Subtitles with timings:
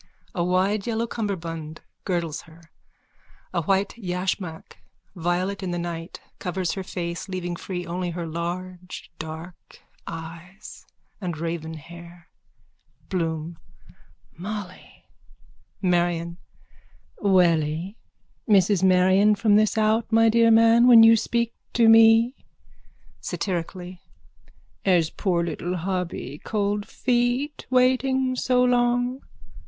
[0.33, 2.71] A wide yellow cummerbund girdles her.
[3.53, 4.77] A white yashmak,
[5.15, 10.87] violet in the night, covers her face, leaving free only her large dark eyes
[11.21, 12.23] and raven hair.)_
[13.09, 13.59] BLOOM:
[14.35, 15.05] Molly!
[15.83, 16.37] MARION:
[17.19, 17.99] Welly?
[18.49, 22.33] Mrs Marion from this out, my dear man, when you speak to me.
[23.19, 24.01] (Satirically.)
[24.83, 29.21] Has poor little hubby cold feet waiting so long?